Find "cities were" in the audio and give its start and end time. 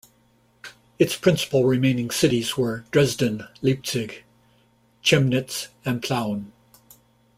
2.09-2.85